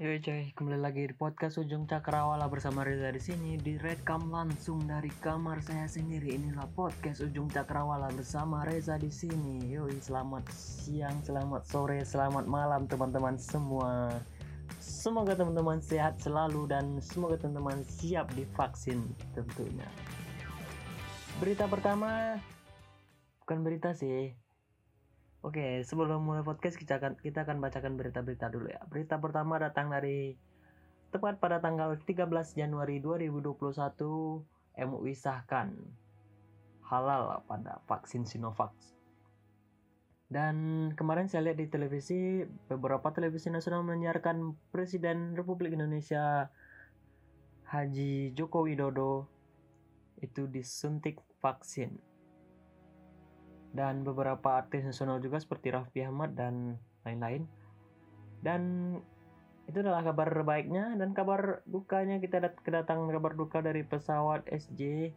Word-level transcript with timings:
Yo 0.00 0.08
coy, 0.16 0.48
kembali 0.56 0.80
lagi 0.80 1.04
di 1.04 1.12
podcast 1.12 1.60
Ujung 1.60 1.84
Cakrawala 1.84 2.48
bersama 2.48 2.80
Reza 2.88 3.12
di 3.12 3.20
sini 3.20 3.60
direkam 3.60 4.32
langsung 4.32 4.80
dari 4.88 5.12
kamar 5.20 5.60
saya 5.60 5.84
sendiri. 5.84 6.40
Inilah 6.40 6.72
podcast 6.72 7.20
Ujung 7.20 7.52
Cakrawala 7.52 8.08
bersama 8.08 8.64
Reza 8.64 8.96
di 8.96 9.12
sini. 9.12 9.60
Yoi, 9.68 10.00
selamat 10.00 10.48
siang, 10.56 11.20
selamat 11.20 11.68
sore, 11.68 12.00
selamat 12.00 12.48
malam 12.48 12.88
teman-teman 12.88 13.36
semua. 13.36 14.08
Semoga 14.80 15.36
teman-teman 15.36 15.84
sehat 15.84 16.16
selalu 16.16 16.64
dan 16.64 16.96
semoga 17.04 17.36
teman-teman 17.36 17.84
siap 17.84 18.32
divaksin 18.32 19.04
tentunya. 19.36 19.84
Berita 21.44 21.68
pertama 21.68 22.40
bukan 23.44 23.60
berita 23.60 23.92
sih, 23.92 24.32
Oke, 25.40 25.80
sebelum 25.88 26.20
mulai 26.20 26.44
podcast 26.44 26.76
kita 26.76 27.00
akan 27.00 27.16
kita 27.16 27.48
akan 27.48 27.64
bacakan 27.64 27.96
berita-berita 27.96 28.52
dulu 28.52 28.68
ya. 28.68 28.84
Berita 28.84 29.16
pertama 29.16 29.56
datang 29.56 29.88
dari 29.88 30.36
tepat 31.08 31.40
pada 31.40 31.64
tanggal 31.64 31.96
13 31.96 32.28
Januari 32.60 33.00
2021 33.00 33.72
MUI 34.84 35.16
sahkan 35.16 35.72
halal 36.84 37.40
pada 37.48 37.80
vaksin 37.88 38.28
Sinovac. 38.28 38.76
Dan 40.28 40.92
kemarin 40.92 41.32
saya 41.32 41.48
lihat 41.48 41.58
di 41.58 41.72
televisi 41.72 42.44
beberapa 42.68 43.08
televisi 43.08 43.48
nasional 43.48 43.80
menyiarkan 43.80 44.52
Presiden 44.68 45.40
Republik 45.40 45.72
Indonesia 45.72 46.52
Haji 47.64 48.36
Joko 48.36 48.68
Widodo 48.68 49.24
itu 50.20 50.44
disuntik 50.44 51.16
vaksin 51.40 52.09
dan 53.70 54.02
beberapa 54.02 54.58
artis 54.58 54.82
nasional 54.82 55.22
juga 55.22 55.38
seperti 55.38 55.70
Raffi 55.70 56.02
Ahmad 56.02 56.34
dan 56.34 56.78
lain-lain. 57.06 57.46
Dan 58.42 58.62
itu 59.70 59.78
adalah 59.86 60.02
kabar 60.02 60.42
baiknya 60.42 60.98
dan 60.98 61.14
kabar 61.14 61.62
dukanya 61.62 62.18
kita 62.18 62.42
kedatangan 62.66 63.06
kabar 63.14 63.38
duka 63.38 63.62
dari 63.62 63.86
pesawat 63.86 64.42
SJ 64.50 65.14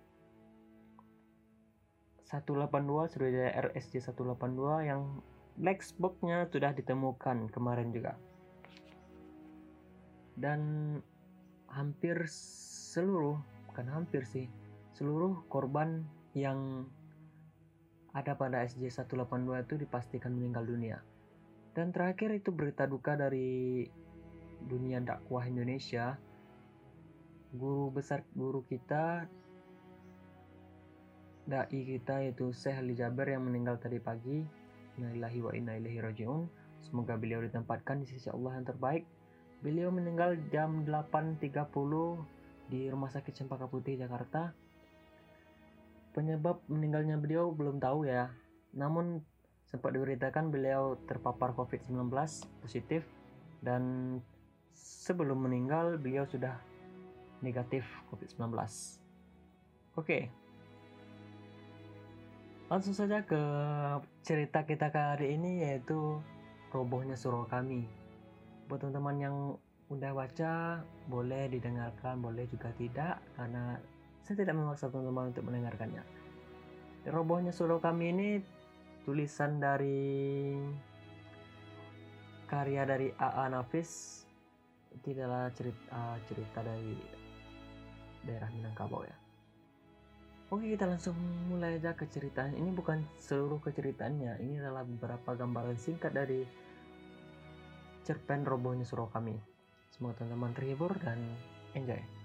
182 2.30 3.14
Sriwijaya 3.14 3.50
RSJ 3.70 4.14
182 4.14 4.90
yang 4.90 5.22
black 5.58 5.86
box-nya 6.02 6.50
sudah 6.50 6.74
ditemukan 6.74 7.50
kemarin 7.50 7.94
juga. 7.94 8.18
Dan 10.34 10.62
hampir 11.70 12.26
seluruh, 12.94 13.38
bukan 13.70 13.86
hampir 13.90 14.26
sih, 14.26 14.50
seluruh 14.98 15.46
korban 15.50 16.02
yang 16.34 16.90
ada 18.14 18.38
pada 18.38 18.62
SJ182 18.70 19.66
itu 19.66 19.76
dipastikan 19.82 20.38
meninggal 20.38 20.70
dunia. 20.70 21.02
Dan 21.74 21.90
terakhir 21.90 22.30
itu 22.38 22.54
berita 22.54 22.86
duka 22.86 23.18
dari 23.18 23.90
dunia 24.62 25.02
dakwah 25.02 25.50
Indonesia. 25.50 26.14
Guru 27.54 27.90
besar 27.90 28.22
guru 28.38 28.62
kita 28.70 29.26
dai 31.44 31.68
kita 31.84 32.24
yaitu 32.24 32.56
Syekh 32.56 32.80
Ali 32.80 32.96
Jaber 32.96 33.34
yang 33.34 33.44
meninggal 33.44 33.82
tadi 33.82 33.98
pagi. 33.98 34.46
Innalillahi 35.02 35.40
wa 35.42 35.52
inna 35.58 35.74
ilaihi 35.76 36.00
rajiun. 36.00 36.46
Semoga 36.86 37.18
beliau 37.18 37.42
ditempatkan 37.42 38.06
di 38.06 38.08
sisi 38.08 38.30
Allah 38.30 38.62
yang 38.62 38.66
terbaik. 38.70 39.04
Beliau 39.66 39.90
meninggal 39.90 40.38
jam 40.54 40.86
8.30 40.86 41.50
di 42.70 42.86
Rumah 42.94 43.10
Sakit 43.10 43.34
Cempaka 43.34 43.66
Putih 43.66 43.98
Jakarta 43.98 44.54
Penyebab 46.14 46.62
meninggalnya 46.70 47.18
beliau 47.18 47.50
belum 47.50 47.82
tahu 47.82 48.06
ya. 48.06 48.30
Namun 48.78 49.22
sempat 49.66 49.98
diberitakan 49.98 50.54
beliau 50.54 51.02
terpapar 51.10 51.58
COVID-19 51.58 52.14
positif 52.62 53.02
dan 53.66 54.18
sebelum 54.78 55.50
meninggal 55.50 55.98
beliau 55.98 56.30
sudah 56.30 56.62
negatif 57.42 57.82
COVID-19. 58.14 58.54
Oke. 59.98 60.30
Langsung 62.70 62.94
saja 62.94 63.22
ke 63.26 63.42
cerita 64.22 64.66
kita 64.66 64.90
kali 64.90 65.34
ini 65.34 65.66
yaitu 65.66 66.22
robohnya 66.70 67.14
surau 67.18 67.46
kami. 67.46 67.86
Buat 68.70 68.86
teman-teman 68.88 69.18
yang 69.18 69.36
udah 69.92 70.12
baca 70.16 70.82
boleh 71.06 71.52
didengarkan, 71.54 72.24
boleh 72.24 72.50
juga 72.50 72.74
tidak 72.74 73.22
karena 73.38 73.78
saya 74.24 74.36
tidak 74.40 74.56
memaksa 74.56 74.88
teman-teman 74.88 75.36
untuk 75.36 75.44
mendengarkannya. 75.44 76.04
Robohnya 77.12 77.52
surau 77.52 77.84
kami 77.84 78.16
ini 78.16 78.30
tulisan 79.04 79.60
dari 79.60 80.56
karya 82.48 82.88
dari 82.88 83.12
A.A. 83.20 83.52
Nafis 83.52 84.24
itu 84.96 85.12
adalah 85.12 85.52
cerita, 85.52 86.16
cerita 86.32 86.60
dari 86.64 86.96
daerah 88.24 88.48
Minangkabau 88.56 89.04
ya. 89.04 89.18
Oke 90.54 90.70
kita 90.70 90.86
langsung 90.88 91.18
mulai 91.50 91.82
aja 91.82 91.92
ke 91.98 92.08
ceritanya. 92.08 92.56
Ini 92.56 92.72
bukan 92.72 93.04
seluruh 93.20 93.60
keceritaannya. 93.60 94.40
Ini 94.40 94.64
adalah 94.64 94.86
beberapa 94.86 95.36
gambaran 95.36 95.76
singkat 95.76 96.14
dari 96.14 96.46
cerpen 98.06 98.46
robohnya 98.48 98.86
surau 98.86 99.10
kami. 99.10 99.36
Semoga 99.90 100.24
teman-teman 100.24 100.54
terhibur 100.54 100.94
dan 101.02 101.18
enjoy. 101.74 102.23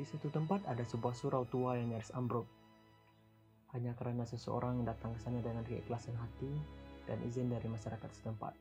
Di 0.00 0.08
satu 0.08 0.32
tempat 0.32 0.64
ada 0.64 0.80
sebuah 0.80 1.12
surau 1.12 1.44
tua 1.44 1.76
yang 1.76 1.92
nyaris 1.92 2.08
ambruk. 2.16 2.48
Hanya 3.76 3.92
karena 4.00 4.24
seseorang 4.24 4.80
datang 4.80 5.12
ke 5.12 5.20
sana 5.20 5.44
dengan 5.44 5.60
keikhlasan 5.60 6.16
hati 6.16 6.48
dan 7.04 7.20
izin 7.20 7.52
dari 7.52 7.68
masyarakat 7.68 8.08
setempat. 8.08 8.56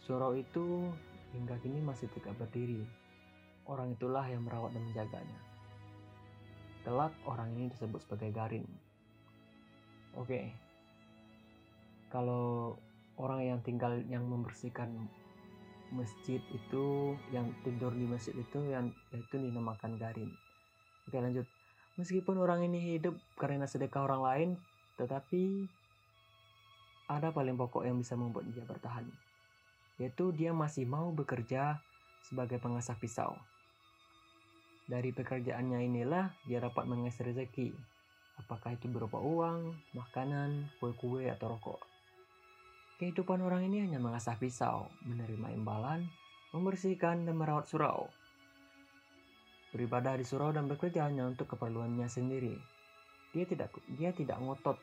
Surau 0.00 0.32
itu 0.32 0.88
hingga 1.36 1.60
kini 1.60 1.84
masih 1.84 2.08
tegak 2.16 2.32
berdiri. 2.40 2.80
Orang 3.68 3.92
itulah 3.92 4.24
yang 4.24 4.40
merawat 4.40 4.72
dan 4.72 4.88
menjaganya. 4.88 5.40
Kelak 6.80 7.12
orang 7.28 7.52
ini 7.52 7.68
disebut 7.76 8.00
sebagai 8.00 8.32
Garin. 8.32 8.64
Oke. 10.16 10.48
Kalau 12.08 12.80
orang 13.20 13.44
yang 13.44 13.60
tinggal 13.60 14.00
yang 14.08 14.24
membersihkan 14.24 14.96
masjid 15.94 16.42
itu 16.50 17.14
yang 17.30 17.50
tidur 17.62 17.94
di 17.94 18.06
masjid 18.06 18.34
itu 18.34 18.58
yang 18.66 18.90
itu 19.14 19.36
dinamakan 19.38 19.94
garin. 20.00 20.30
Oke 21.06 21.18
lanjut. 21.22 21.46
Meskipun 21.96 22.36
orang 22.36 22.66
ini 22.66 22.98
hidup 22.98 23.16
karena 23.40 23.64
sedekah 23.64 24.04
orang 24.04 24.22
lain, 24.22 24.50
tetapi 25.00 25.64
ada 27.08 27.32
paling 27.32 27.56
pokok 27.56 27.86
yang 27.86 27.96
bisa 27.96 28.18
membuat 28.18 28.44
dia 28.52 28.66
bertahan, 28.66 29.06
yaitu 29.96 30.34
dia 30.34 30.52
masih 30.52 30.84
mau 30.84 31.08
bekerja 31.14 31.80
sebagai 32.26 32.60
pengasah 32.60 32.98
pisau. 32.98 33.38
Dari 34.86 35.10
pekerjaannya 35.14 35.82
inilah 35.88 36.36
dia 36.44 36.60
dapat 36.60 36.84
mengais 36.84 37.16
rezeki, 37.16 37.72
apakah 38.44 38.76
itu 38.76 38.86
berupa 38.92 39.18
uang, 39.18 39.74
makanan, 39.96 40.68
kue-kue, 40.78 41.32
atau 41.32 41.56
rokok. 41.56 41.95
Kehidupan 42.96 43.44
orang 43.44 43.68
ini 43.68 43.84
hanya 43.84 44.00
mengasah 44.00 44.40
pisau, 44.40 44.88
menerima 45.04 45.52
imbalan, 45.52 46.08
membersihkan 46.56 47.28
dan 47.28 47.36
merawat 47.36 47.68
surau. 47.68 48.08
Beribadah 49.76 50.16
di 50.16 50.24
surau 50.24 50.48
dan 50.56 50.64
bekerja 50.64 51.04
hanya 51.04 51.28
untuk 51.28 51.44
keperluannya 51.52 52.08
sendiri. 52.08 52.56
Dia 53.36 53.44
tidak 53.44 53.76
dia 54.00 54.16
tidak 54.16 54.40
ngotot. 54.40 54.80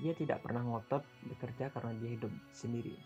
Dia 0.00 0.16
tidak 0.16 0.40
pernah 0.40 0.64
ngotot 0.64 1.04
bekerja 1.28 1.68
karena 1.76 1.92
dia 2.00 2.16
hidup 2.16 2.32
sendiri. 2.56 2.96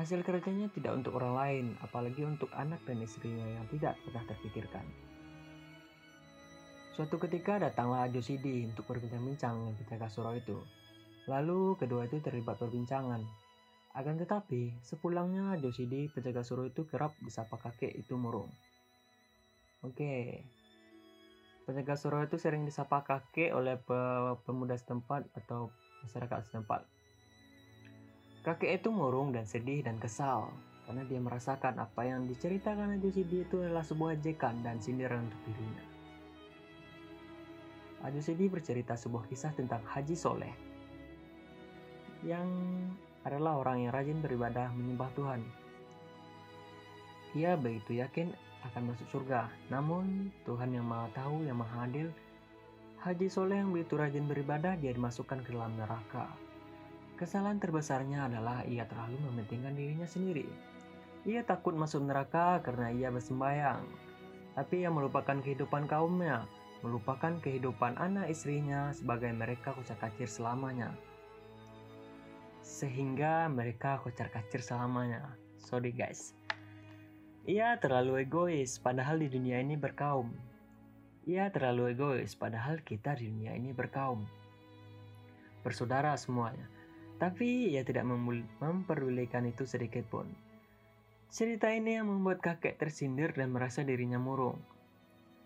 Hasil 0.00 0.24
kerjanya 0.24 0.72
tidak 0.72 0.96
untuk 0.96 1.20
orang 1.20 1.36
lain, 1.36 1.66
apalagi 1.84 2.24
untuk 2.24 2.48
anak 2.56 2.80
dan 2.88 3.04
istrinya 3.04 3.44
yang 3.44 3.68
tidak 3.68 4.00
pernah 4.08 4.24
terpikirkan. 4.24 4.88
Suatu 6.96 7.20
ketika 7.20 7.60
datanglah 7.60 8.08
Josidi 8.08 8.64
untuk 8.64 8.88
berbincang-bincang 8.88 9.52
dengan 9.52 9.76
penjaga 9.76 10.08
surau 10.08 10.32
itu. 10.32 10.56
Lalu 11.26 11.74
kedua 11.74 12.06
itu 12.06 12.22
terlibat 12.22 12.58
perbincangan. 12.62 13.18
Akan 13.98 14.14
tetapi, 14.14 14.78
sepulangnya 14.84 15.58
Josidi, 15.58 16.06
penjaga 16.12 16.46
suruh 16.46 16.70
itu 16.70 16.86
kerap 16.86 17.18
disapa 17.18 17.58
kakek 17.58 17.96
itu 17.96 18.14
murung. 18.14 18.52
Oke, 19.82 20.44
penjaga 21.66 21.98
suruh 21.98 22.22
itu 22.22 22.38
sering 22.38 22.62
disapa 22.62 23.02
kakek 23.02 23.50
oleh 23.56 23.80
pemuda 24.44 24.78
setempat 24.78 25.26
atau 25.34 25.72
masyarakat 26.06 26.46
setempat. 26.46 26.86
Kakek 28.46 28.78
itu 28.78 28.94
murung 28.94 29.34
dan 29.34 29.48
sedih 29.48 29.82
dan 29.82 29.98
kesal 29.98 30.54
karena 30.86 31.02
dia 31.02 31.18
merasakan 31.18 31.82
apa 31.82 32.06
yang 32.06 32.30
diceritakan 32.30 33.02
Josidi 33.02 33.42
itu 33.42 33.58
adalah 33.58 33.82
sebuah 33.82 34.14
ejekan 34.22 34.62
dan 34.62 34.78
sindiran 34.78 35.26
untuk 35.26 35.42
dirinya. 35.50 35.84
Ajusidi 38.06 38.46
bercerita 38.46 38.94
sebuah 38.94 39.26
kisah 39.26 39.50
tentang 39.56 39.82
Haji 39.82 40.14
Soleh 40.14 40.65
yang 42.22 42.48
adalah 43.26 43.58
orang 43.58 43.84
yang 43.84 43.92
rajin 43.92 44.22
beribadah 44.22 44.70
menyembah 44.72 45.10
Tuhan. 45.18 45.40
Ia 47.36 47.58
begitu 47.58 47.98
yakin 48.00 48.32
akan 48.72 48.94
masuk 48.94 49.06
surga, 49.12 49.50
namun 49.68 50.32
Tuhan 50.48 50.72
yang 50.72 50.86
maha 50.86 51.10
tahu, 51.12 51.44
yang 51.44 51.58
maha 51.60 51.84
adil, 51.84 52.08
Haji 53.06 53.28
Soleh 53.30 53.62
yang 53.62 53.70
begitu 53.70 53.94
rajin 53.94 54.26
beribadah, 54.26 54.74
dia 54.80 54.90
dimasukkan 54.90 55.46
ke 55.46 55.54
dalam 55.54 55.76
neraka. 55.78 56.26
Kesalahan 57.14 57.62
terbesarnya 57.62 58.26
adalah 58.26 58.66
ia 58.66 58.82
terlalu 58.88 59.20
mementingkan 59.30 59.78
dirinya 59.78 60.08
sendiri. 60.10 60.48
Ia 61.22 61.46
takut 61.46 61.72
masuk 61.78 62.02
neraka 62.02 62.58
karena 62.66 62.90
ia 62.90 63.08
bersembayang. 63.14 63.86
Tapi 64.58 64.82
ia 64.82 64.90
melupakan 64.90 65.38
kehidupan 65.38 65.86
kaumnya, 65.86 66.50
melupakan 66.82 67.38
kehidupan 67.40 67.94
anak 68.00 68.26
istrinya 68.32 68.90
sebagai 68.90 69.30
mereka 69.30 69.70
kocar-kacir 69.76 70.26
selamanya. 70.26 70.90
Sehingga 72.66 73.46
mereka 73.46 74.02
kocar-kacir 74.02 74.58
selamanya. 74.58 75.38
Sorry 75.54 75.94
guys. 75.94 76.34
Ia 77.46 77.78
terlalu 77.78 78.26
egois 78.26 78.82
padahal 78.82 79.22
di 79.22 79.30
dunia 79.30 79.62
ini 79.62 79.78
berkaum. 79.78 80.34
Ia 81.30 81.46
terlalu 81.54 81.94
egois 81.94 82.34
padahal 82.34 82.82
kita 82.82 83.14
di 83.22 83.30
dunia 83.30 83.54
ini 83.54 83.70
berkaum. 83.70 84.26
Bersaudara 85.62 86.18
semuanya. 86.18 86.66
Tapi 87.22 87.70
ia 87.70 87.86
tidak 87.86 88.02
memperdulikan 88.58 89.46
itu 89.46 89.62
sedikit 89.62 90.02
pun. 90.10 90.26
Cerita 91.30 91.70
ini 91.70 92.02
yang 92.02 92.10
membuat 92.10 92.42
kakek 92.42 92.82
tersindir 92.82 93.30
dan 93.30 93.54
merasa 93.54 93.86
dirinya 93.86 94.18
murung. 94.18 94.58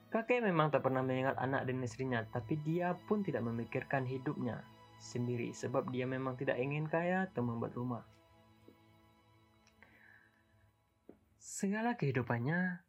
Kakek 0.08 0.40
memang 0.40 0.72
tak 0.72 0.88
pernah 0.88 1.04
mengingat 1.04 1.36
anak 1.36 1.68
dan 1.68 1.84
istrinya, 1.84 2.24
tapi 2.32 2.56
dia 2.64 2.96
pun 2.96 3.20
tidak 3.22 3.44
memikirkan 3.44 4.08
hidupnya 4.08 4.64
sendiri 5.00 5.56
sebab 5.56 5.88
dia 5.88 6.04
memang 6.04 6.36
tidak 6.36 6.60
ingin 6.60 6.84
kaya 6.86 7.26
atau 7.26 7.40
membuat 7.40 7.72
rumah. 7.72 8.04
Segala 11.40 11.96
kehidupannya 11.96 12.84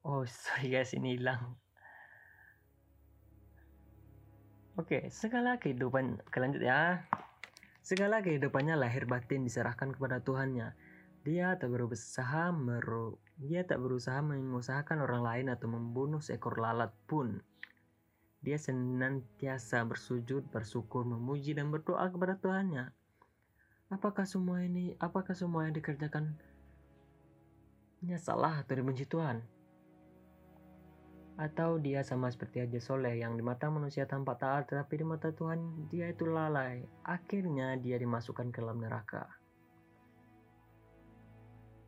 Oh, 0.00 0.24
sorry 0.46 0.72
guys, 0.72 0.96
ini 0.96 1.20
hilang. 1.20 1.60
Oke, 4.80 5.12
segala 5.12 5.60
kehidupan 5.60 6.24
kelanjut 6.32 6.64
ya. 6.64 7.04
Segala 7.84 8.24
kehidupannya 8.24 8.80
lahir 8.80 9.04
batin 9.04 9.44
diserahkan 9.44 9.92
kepada 9.92 10.24
Tuhannya. 10.24 10.72
Dia 11.20 11.52
tak 11.60 11.68
berusaha 11.68 12.48
meru 12.48 13.20
dia 13.40 13.64
tak 13.64 13.80
berusaha 13.80 14.20
mengusahakan 14.20 15.00
orang 15.00 15.24
lain 15.24 15.46
atau 15.48 15.72
membunuh 15.72 16.20
seekor 16.20 16.60
lalat 16.60 16.92
pun. 17.08 17.40
Dia 18.40 18.56
senantiasa 18.56 19.84
bersujud, 19.84 20.48
bersyukur, 20.48 21.04
memuji 21.04 21.52
dan 21.52 21.68
berdoa 21.68 22.08
kepada 22.08 22.40
Tuhannya. 22.40 22.88
Apakah 23.92 24.24
semua 24.24 24.64
ini, 24.64 24.96
apakah 24.96 25.36
semua 25.36 25.68
yang 25.68 25.76
dikerjakan 25.76 26.38
salah 28.16 28.64
atau 28.64 28.80
dibenci 28.80 29.04
Tuhan? 29.04 29.44
Atau 31.40 31.80
dia 31.80 32.04
sama 32.04 32.28
seperti 32.28 32.64
Haji 32.64 32.80
Soleh 32.80 33.16
yang 33.20 33.36
di 33.36 33.44
mata 33.44 33.68
manusia 33.72 34.04
tampak 34.04 34.40
taat 34.40 34.68
tetapi 34.68 35.00
di 35.00 35.04
mata 35.08 35.32
Tuhan 35.32 35.88
dia 35.88 36.08
itu 36.08 36.28
lalai. 36.28 36.84
Akhirnya 37.04 37.76
dia 37.80 37.96
dimasukkan 37.96 38.52
ke 38.52 38.60
dalam 38.60 38.80
neraka. 38.80 39.39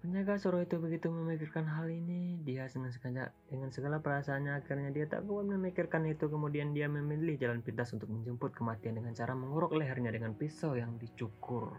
Penjaga 0.02 0.34
suruh 0.34 0.66
itu 0.66 0.82
begitu 0.82 1.14
memikirkan 1.14 1.62
hal 1.62 1.86
ini, 1.86 2.34
dia 2.42 2.66
dengan 2.66 2.90
segala, 2.90 3.30
dengan 3.46 3.70
segala 3.70 4.02
perasaannya 4.02 4.58
akhirnya 4.58 4.90
dia 4.90 5.06
tak 5.06 5.22
kuat 5.30 5.46
memikirkan 5.46 6.02
itu 6.10 6.26
kemudian 6.26 6.74
dia 6.74 6.90
memilih 6.90 7.38
jalan 7.38 7.62
pintas 7.62 7.94
untuk 7.94 8.10
menjemput 8.10 8.50
kematian 8.50 8.98
dengan 8.98 9.14
cara 9.14 9.38
menguruk 9.38 9.70
lehernya 9.78 10.10
dengan 10.10 10.34
pisau 10.34 10.74
yang 10.74 10.98
dicukur. 10.98 11.78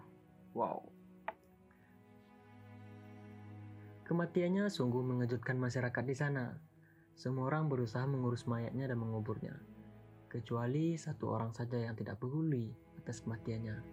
Wow. 0.56 0.88
Kematiannya 4.08 4.72
sungguh 4.72 5.04
mengejutkan 5.04 5.60
masyarakat 5.60 6.04
di 6.08 6.16
sana. 6.16 6.56
Semua 7.20 7.52
orang 7.52 7.68
berusaha 7.68 8.08
mengurus 8.08 8.48
mayatnya 8.48 8.88
dan 8.88 9.04
menguburnya, 9.04 9.60
kecuali 10.32 10.96
satu 10.96 11.28
orang 11.28 11.52
saja 11.52 11.76
yang 11.76 12.00
tidak 12.00 12.24
peduli 12.24 12.72
atas 13.04 13.20
kematiannya. 13.20 13.84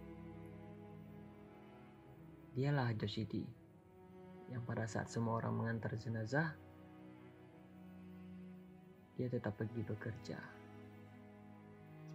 Dialah 2.54 2.94
Joshidi, 2.94 3.59
yang 4.50 4.62
pada 4.66 4.84
saat 4.84 5.06
semua 5.06 5.38
orang 5.38 5.54
mengantar 5.54 5.94
jenazah, 5.94 6.58
dia 9.14 9.30
tetap 9.30 9.54
pergi 9.54 9.86
bekerja. 9.86 10.38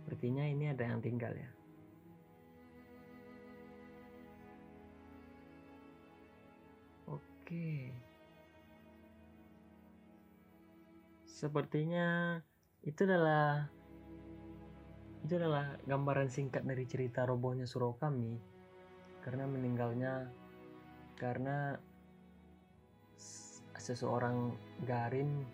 Sepertinya 0.04 0.46
ini 0.46 0.70
ada 0.70 0.86
yang 0.86 1.00
tinggal 1.02 1.34
ya. 1.34 1.50
Oke. 7.10 7.96
Sepertinya 11.26 12.38
itu 12.86 13.02
adalah 13.02 13.66
itu 15.26 15.42
adalah 15.42 15.74
gambaran 15.90 16.30
singkat 16.30 16.62
dari 16.62 16.86
cerita 16.86 17.26
robohnya 17.26 17.66
surau 17.66 17.98
kami 17.98 18.38
karena 19.26 19.50
meninggalnya 19.50 20.30
karena 21.18 21.82
seseorang 23.86 24.50
garin 24.90 25.46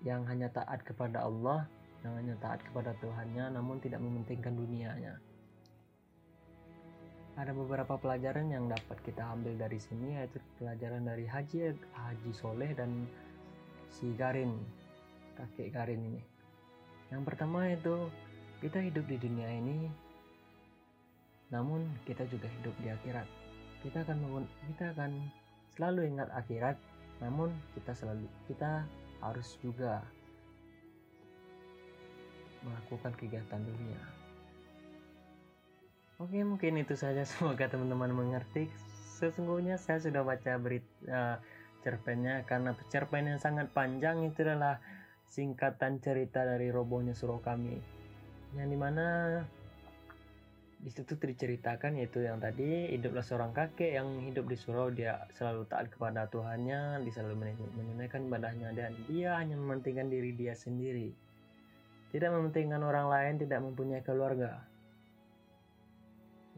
yang 0.00 0.24
hanya 0.24 0.48
taat 0.48 0.80
kepada 0.80 1.28
Allah 1.28 1.68
yang 2.00 2.16
hanya 2.16 2.34
taat 2.40 2.64
kepada 2.64 2.96
Tuhannya 3.04 3.52
namun 3.52 3.76
tidak 3.84 4.00
mementingkan 4.00 4.56
dunianya 4.56 5.20
ada 7.36 7.52
beberapa 7.56 7.96
pelajaran 7.96 8.52
yang 8.52 8.68
dapat 8.68 9.00
kita 9.08 9.24
ambil 9.24 9.56
dari 9.56 9.80
sini 9.80 10.20
yaitu 10.20 10.36
pelajaran 10.60 11.08
dari 11.08 11.24
Haji 11.24 11.72
Haji 11.96 12.32
Soleh 12.36 12.76
dan 12.76 13.08
si 13.88 14.12
Garin, 14.16 14.52
kakek 15.36 15.72
Garin 15.72 16.00
ini. 16.00 16.22
Yang 17.08 17.22
pertama 17.28 17.68
itu 17.72 18.08
kita 18.60 18.84
hidup 18.84 19.04
di 19.08 19.16
dunia 19.16 19.48
ini, 19.48 19.88
namun 21.48 21.88
kita 22.04 22.24
juga 22.28 22.48
hidup 22.60 22.72
di 22.84 22.88
akhirat. 22.92 23.28
Kita 23.80 24.04
akan 24.04 24.44
kita 24.72 24.92
akan 24.96 25.10
selalu 25.72 26.12
ingat 26.12 26.28
akhirat, 26.36 26.76
namun 27.22 27.54
kita 27.78 27.94
selalu 27.94 28.26
kita 28.50 28.82
harus 29.22 29.54
juga 29.62 30.02
melakukan 32.66 33.14
kegiatan 33.14 33.62
dunia. 33.62 34.02
Oke, 36.18 36.38
mungkin 36.42 36.78
itu 36.78 36.94
saja. 36.94 37.22
Semoga 37.30 37.66
teman-teman 37.70 38.10
mengerti. 38.14 38.70
Sesungguhnya 39.18 39.78
saya 39.78 40.02
sudah 40.02 40.26
baca 40.26 40.58
berita 40.58 40.90
uh, 41.06 41.36
cerpennya 41.82 42.46
karena 42.46 42.74
cerpen 42.90 43.26
yang 43.26 43.40
sangat 43.42 43.70
panjang 43.74 44.22
itu 44.26 44.46
adalah 44.46 44.78
singkatan 45.26 45.98
cerita 45.98 46.46
dari 46.46 46.70
robohnya 46.70 47.16
surau 47.16 47.42
kami 47.42 47.80
yang 48.52 48.68
di 48.68 48.78
mana 48.78 49.40
di 50.82 50.90
situ 50.90 51.14
diceritakan 51.14 51.94
yaitu 51.94 52.26
yang 52.26 52.42
tadi 52.42 52.90
hiduplah 52.90 53.22
seorang 53.22 53.54
kakek 53.54 54.02
yang 54.02 54.18
hidup 54.26 54.50
di 54.50 54.58
surau 54.58 54.90
dia 54.90 55.14
selalu 55.30 55.62
taat 55.70 55.86
kepada 55.86 56.26
Tuhannya 56.26 56.98
dia 57.06 57.12
selalu 57.14 57.54
menunaikan 57.78 58.26
ibadahnya 58.26 58.74
dan 58.74 58.90
dia 59.06 59.38
hanya 59.38 59.54
mementingkan 59.54 60.10
diri 60.10 60.34
dia 60.34 60.58
sendiri. 60.58 61.14
Tidak 62.10 62.26
mementingkan 62.34 62.82
orang 62.82 63.06
lain 63.06 63.34
tidak 63.38 63.62
mempunyai 63.62 64.02
keluarga. 64.02 64.58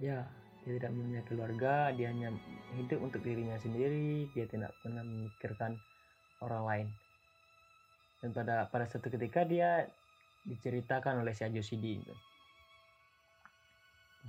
Ya 0.01 0.25
dia 0.65 0.81
tidak 0.81 0.97
punya 0.97 1.21
keluarga 1.29 1.93
dia 1.93 2.09
hanya 2.09 2.33
hidup 2.81 3.05
untuk 3.05 3.21
dirinya 3.21 3.61
sendiri 3.61 4.33
dia 4.33 4.49
tidak 4.49 4.73
pernah 4.81 5.05
memikirkan 5.05 5.77
orang 6.41 6.65
lain. 6.65 6.89
Dan 8.25 8.33
pada 8.33 8.73
pada 8.73 8.89
satu 8.89 9.13
ketika 9.13 9.45
dia 9.45 9.85
diceritakan 10.49 11.21
oleh 11.21 11.37
si 11.37 11.45
Ajosidi 11.45 12.01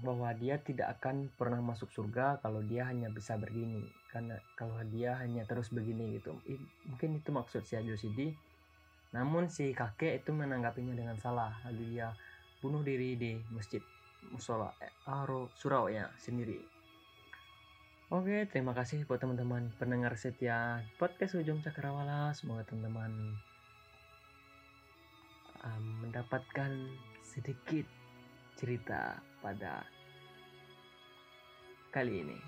bahwa 0.03 0.27
dia 0.35 0.59
tidak 0.59 0.99
akan 0.99 1.31
pernah 1.39 1.63
masuk 1.63 1.87
surga 1.93 2.43
kalau 2.43 2.59
dia 2.65 2.83
hanya 2.89 3.07
bisa 3.07 3.39
begini 3.39 3.87
karena 4.11 4.35
kalau 4.59 4.75
dia 4.91 5.15
hanya 5.23 5.47
terus 5.47 5.71
begini 5.71 6.19
gitu 6.19 6.35
mungkin 6.87 7.19
itu 7.19 7.29
maksud 7.31 7.63
si 7.63 7.79
Ajosidi 7.79 8.35
namun 9.15 9.47
si 9.47 9.71
kakek 9.71 10.19
itu 10.19 10.35
menanggapinya 10.35 10.91
dengan 10.91 11.15
salah 11.15 11.55
lalu 11.63 11.95
dia 11.95 12.11
bunuh 12.59 12.83
diri 12.83 13.15
di 13.15 13.39
masjid 13.55 13.79
musola 14.33 14.73
eh, 14.81 14.89
Aro 15.05 15.53
Surau 15.53 15.85
ya 15.91 16.09
sendiri. 16.17 16.57
Oke, 18.13 18.45
terima 18.53 18.73
kasih 18.77 19.01
buat 19.09 19.17
teman-teman 19.17 19.73
pendengar 19.81 20.13
setia 20.13 20.85
podcast 21.01 21.37
Ujung 21.41 21.65
Cakrawala. 21.65 22.33
Semoga 22.37 22.61
teman-teman 22.69 23.33
um, 25.65 25.85
mendapatkan 26.05 26.71
sedikit 27.25 27.89
cerita 28.65 29.21
pada 29.45 29.85
kali 31.93 32.25
ini. 32.25 32.39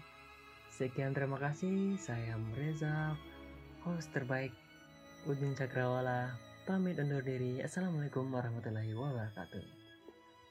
Sekian 0.73 1.13
terima 1.13 1.37
kasih. 1.37 1.93
Saya 2.01 2.33
Reza, 2.57 3.13
host 3.85 4.09
terbaik 4.17 4.49
Ujung 5.29 5.53
Cakrawala. 5.53 6.33
Pamit 6.65 6.97
undur 6.97 7.21
diri. 7.21 7.61
Assalamualaikum 7.61 8.33
warahmatullahi 8.33 8.97
wabarakatuh. 8.97 9.76